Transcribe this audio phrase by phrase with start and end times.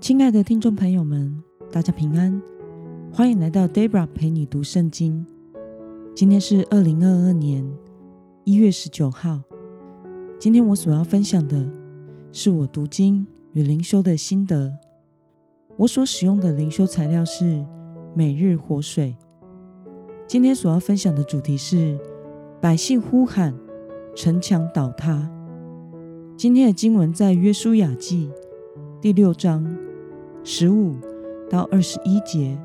[0.00, 2.40] 亲爱的听众朋友们，大家平安，
[3.12, 5.26] 欢迎来到 Debra 陪你读圣经。
[6.16, 7.70] 今天是二零二二年
[8.44, 9.42] 一月十九号。
[10.38, 11.70] 今天我所要分享的
[12.32, 14.72] 是我读经与灵修的心得。
[15.76, 17.62] 我所使用的灵修材料是
[18.14, 19.14] 每日活水。
[20.26, 21.98] 今天所要分享的主题是
[22.58, 23.54] 百姓呼喊，
[24.16, 25.30] 城墙倒塌。
[26.38, 28.30] 今天的经文在约书亚记
[29.02, 29.62] 第六章
[30.42, 30.96] 十五
[31.48, 32.58] 到二十一节。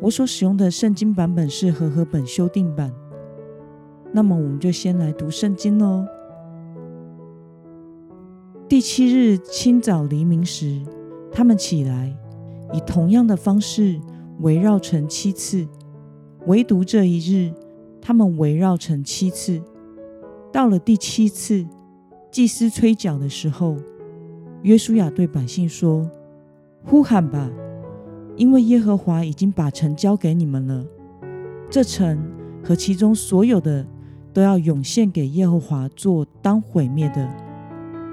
[0.00, 2.92] 我所使用的圣经版本是和合本修订版。
[4.12, 6.04] 那么，我们就先来读圣经喽。
[8.68, 10.80] 第七日清早黎明时，
[11.30, 12.16] 他们起来，
[12.72, 14.00] 以同样的方式
[14.40, 15.66] 围绕成七次。
[16.46, 17.52] 唯独这一日，
[18.00, 19.60] 他们围绕成七次。
[20.52, 21.66] 到了第七次。
[22.30, 23.76] 祭司吹角的时候，
[24.62, 26.10] 约书亚对百姓说
[26.84, 27.50] ：“呼喊吧，
[28.36, 30.84] 因为耶和华已经把城交给你们了。
[31.70, 32.18] 这城
[32.62, 33.86] 和其中所有的
[34.32, 37.28] 都要涌现给耶和华做当毁灭的。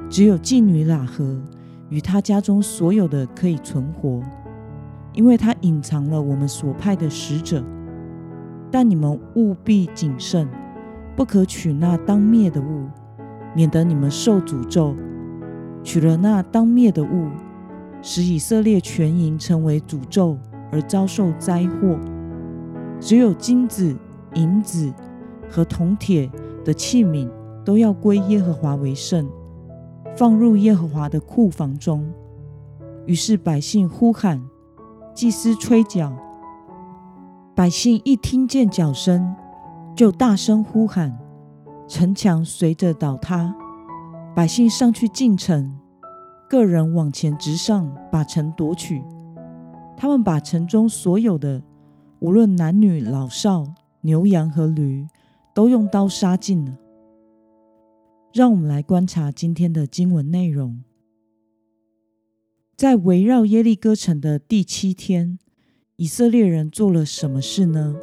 [0.09, 1.41] 只有妓女喇合
[1.89, 4.21] 与他家中所有的可以存活，
[5.13, 7.63] 因为他隐藏了我们所派的使者。
[8.71, 10.47] 但你们务必谨慎，
[11.15, 12.87] 不可取那当灭的物。”
[13.53, 14.95] 免得你们受诅咒，
[15.83, 17.27] 取了那当灭的物，
[18.01, 20.37] 使以色列全营成为诅咒
[20.71, 21.99] 而遭受灾祸。
[22.99, 23.95] 只有金子、
[24.35, 24.93] 银子
[25.49, 26.29] 和铜铁
[26.63, 27.29] 的器皿
[27.63, 29.27] 都要归耶和华为圣，
[30.15, 32.07] 放入耶和华的库房中。
[33.05, 34.41] 于是百姓呼喊，
[35.13, 36.11] 祭司吹角。
[37.55, 39.35] 百姓一听见角声，
[39.95, 41.17] 就大声呼喊。
[41.87, 43.53] 城墙随着倒塌，
[44.33, 45.77] 百姓上去进城，
[46.51, 49.01] 个人往前直上，把城夺取。
[49.95, 51.63] 他们把城中所有的，
[52.19, 55.07] 无论男女老少、牛羊和驴，
[55.55, 56.77] 都用刀杀尽了。
[58.33, 60.83] 让我们来观察今天的经文内容。
[62.75, 65.39] 在围绕耶利哥城的第七天，
[65.95, 67.95] 以色列人做了什么事呢？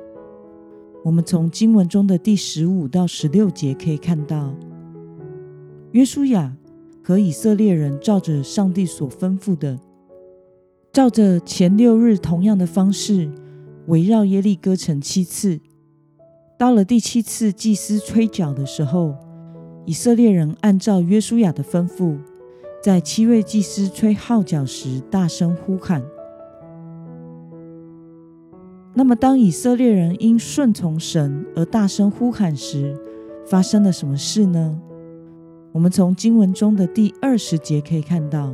[1.04, 4.54] 我们从经文中的第十五到十六节可以看到，
[5.92, 6.56] 约书亚
[7.08, 9.80] 和以色列人照着上帝所吩咐的，
[10.92, 13.32] 照着前六日同样的方式
[13.86, 15.58] 围绕耶利哥城七次。
[16.58, 19.14] 到了第七次祭司吹角的时候，
[19.86, 22.18] 以色列人按照约书亚的吩咐，
[22.82, 26.04] 在七位祭司吹号角时大声呼喊。
[28.92, 32.94] 那么，当以色列人因顺从神而大声呼喊时，
[33.46, 34.78] 发生了什么事呢？
[35.72, 38.52] 我们从经文中的第二十节可以看到，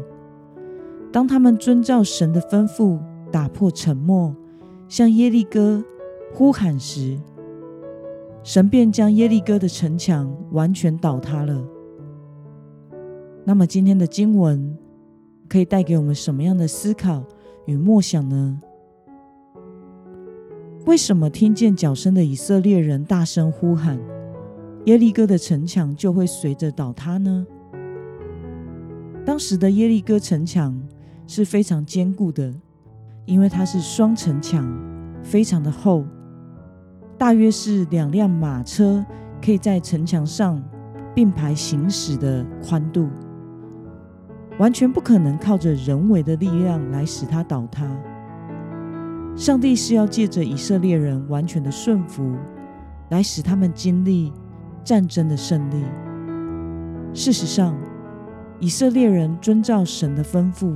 [1.12, 2.98] 当他们遵照神的吩咐，
[3.30, 4.34] 打破沉默，
[4.88, 5.82] 向耶利哥
[6.32, 7.18] 呼喊时，
[8.42, 11.64] 神便将耶利哥的城墙完全倒塌了。
[13.44, 14.76] 那么，今天的经文
[15.48, 17.22] 可以带给我们什么样的思考
[17.66, 18.60] 与默想呢？
[20.86, 23.98] 为什么听见脚声的以色列人大声呼喊，
[24.84, 27.46] 耶利哥的城墙就会随着倒塌呢？
[29.24, 30.78] 当时的耶利哥城墙
[31.26, 32.52] 是非常坚固的，
[33.24, 34.70] 因为它是双城墙，
[35.22, 36.04] 非常的厚，
[37.16, 39.02] 大约是两辆马车
[39.42, 40.62] 可以在城墙上
[41.14, 43.08] 并排行驶的宽度，
[44.58, 47.88] 完全不可能靠着人为的力量来使它倒塌。
[49.34, 52.36] 上帝是要借着以色列人完全的顺服，
[53.08, 54.30] 来使他们经历
[54.84, 55.84] 战争的胜利。
[57.12, 57.74] 事实上，
[58.60, 60.74] 以色列人遵照神的吩咐，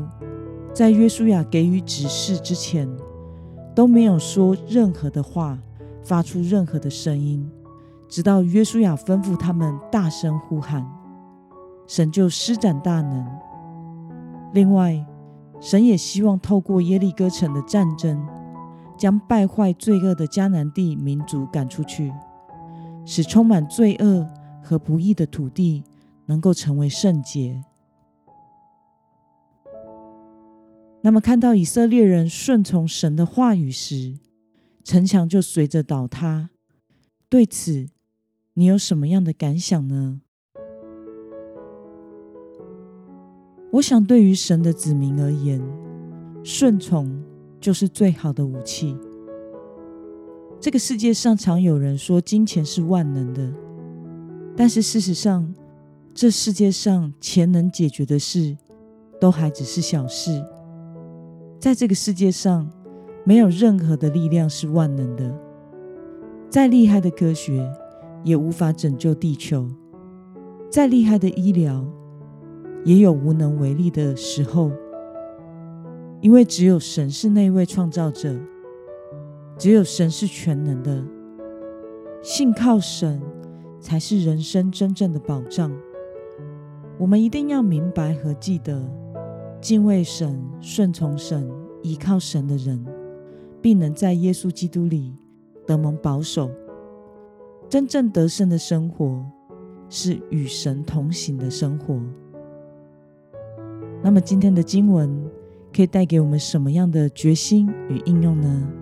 [0.72, 2.88] 在约书亚给予指示之前，
[3.74, 5.58] 都没有说任何的话，
[6.02, 7.48] 发出任何的声音，
[8.08, 10.86] 直到约书亚吩咐他们大声呼喊，
[11.86, 13.26] 神就施展大能。
[14.53, 15.04] 另外，
[15.60, 18.27] 神也希望透过耶利哥城的战争。
[18.97, 22.12] 将败坏罪恶的迦南地民族赶出去，
[23.10, 24.28] 使充满罪恶
[24.63, 25.83] 和不义的土地
[26.27, 27.65] 能够成为圣洁。
[31.01, 34.19] 那么，看到以色列人顺从神的话语时，
[34.84, 36.51] 城墙就随着倒塌。
[37.31, 37.89] 对此，
[38.53, 40.21] 你有什么样的感想呢？
[43.72, 45.63] 我想，对于神的子民而言，
[46.45, 47.25] 顺从。
[47.60, 48.97] 就是最好的武器。
[50.60, 53.49] 这个世界上常有人说金钱是万能的，
[54.57, 55.55] 但是事实上，
[56.13, 58.57] 这世界上钱能解决的事，
[59.21, 60.45] 都还只是小事。
[61.60, 62.69] 在这个世界上，
[63.25, 65.33] 没有任何的力量是万能的，
[66.51, 67.65] 再厉害的科学
[68.25, 69.69] 也无法拯救地球，
[70.69, 71.87] 再厉害的医疗
[72.84, 74.72] 也有无能为力的时候，
[76.21, 78.37] 因为只有神是那位创造者，
[79.59, 81.05] 只有神是全能的，
[82.22, 83.21] 信靠神
[83.81, 85.77] 才是人生真正的保障。
[86.97, 88.81] 我们一定要明白和记得，
[89.60, 91.51] 敬畏神、顺从神、
[91.83, 92.87] 依靠神的人，
[93.60, 95.13] 必能在耶稣基督里
[95.66, 96.49] 得蒙保守。
[97.69, 99.25] 真正得胜的生活，
[99.91, 102.01] 是与神同行的生活。
[104.03, 105.28] 那么，今天的经文
[105.75, 108.72] 可以带给我们什么样的决心与应用呢？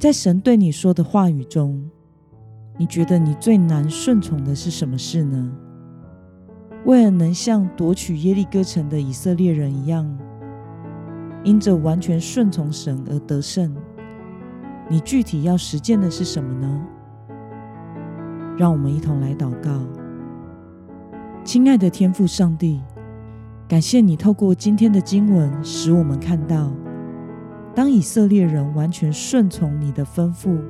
[0.00, 1.78] 在神对你说的话语中，
[2.78, 5.52] 你觉得你最难顺从的是什么事呢？
[6.86, 10.10] 为了能像夺取耶利哥城的以色列人一样，
[11.44, 13.76] 因着完全顺从神而得胜，
[14.88, 16.86] 你具体要实践的是什么呢？
[18.56, 19.70] 让我们一同来祷告。
[21.44, 22.80] 亲爱的天父上帝，
[23.68, 26.72] 感谢你透过今天的经文，使我们看到，
[27.74, 30.60] 当以色列人完全顺从你的吩咐，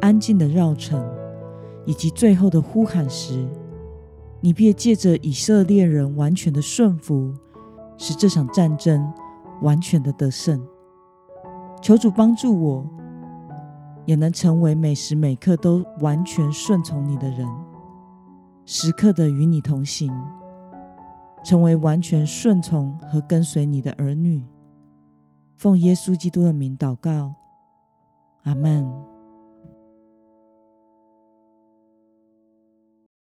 [0.00, 1.02] 安静的绕城，
[1.84, 3.46] 以及最后的呼喊时。
[4.40, 7.32] 你便借着以色列人完全的顺服，
[7.96, 9.12] 使这场战争
[9.62, 10.62] 完全的得胜。
[11.82, 12.86] 求主帮助我，
[14.04, 17.48] 也能成为每时每刻都完全顺从你的人，
[18.66, 20.12] 时刻的与你同行，
[21.42, 24.44] 成为完全顺从和跟随你的儿女。
[25.56, 27.34] 奉耶稣基督的名祷告，
[28.42, 29.15] 阿门。